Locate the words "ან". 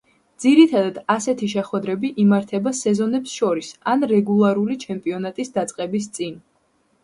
3.95-4.09